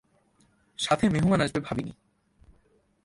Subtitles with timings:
[0.77, 1.93] সাথে মেহমান আসবে ভাবিনি।